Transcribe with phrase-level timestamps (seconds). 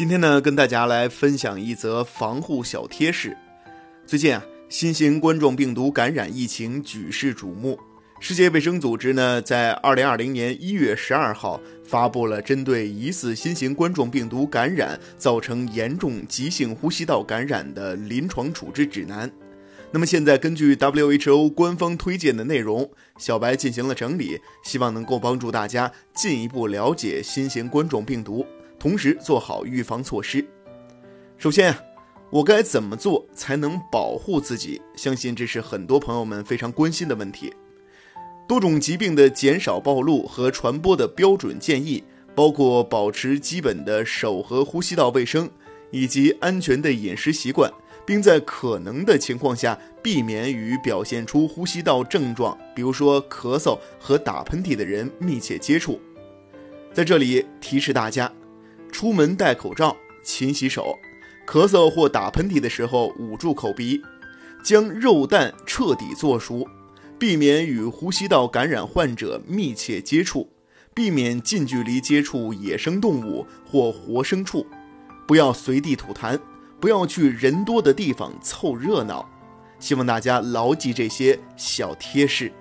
[0.00, 3.36] 今天呢，跟大家来分享一则防护小贴士。
[4.06, 7.78] 最近啊，新型冠状病毒感染疫情举世瞩目。
[8.18, 19.30] 世界卫生组织呢，在二零二零年一月十二号发布了针对疑似新型冠状病毒感染造成严重急性呼吸道感染的临床处置指南。
[19.92, 28.46] 那么现在根据 WHO 官方推荐的内容，小白进行了整理，希望能够帮助大家进一步了解新型冠状病毒。
[28.80, 30.44] 同时做好预防措施。
[31.36, 31.76] 首先，
[32.30, 34.80] 我该怎么做才能保护自己？
[34.96, 37.52] 相信这是很多朋友们非常关心的问题。
[38.48, 42.02] 多种疾病的减少暴露和传播的标准建议，
[42.34, 45.48] 包括保持基本的手和呼吸道卫生，
[45.90, 47.70] 以及安全的饮食习惯，
[48.06, 56.00] 并在可能的情况下避免与表现出呼吸道症状，比如说咳嗽和打喷嚏的人密切接触。
[56.92, 58.32] 在这里提示大家。
[58.90, 60.98] 出门戴口罩，勤洗手，
[61.46, 64.00] 咳嗽或打喷嚏的时候捂住口鼻，
[64.62, 66.66] 将肉蛋彻底做熟，
[67.18, 70.48] 避免与呼吸道感染患者密切接触，
[70.92, 74.66] 避免近距离接触野生动物或活牲畜，
[75.26, 76.38] 不要随地吐痰，
[76.78, 79.28] 不要去人多的地方凑热闹。
[79.78, 82.52] 希望大家牢记这些小贴士。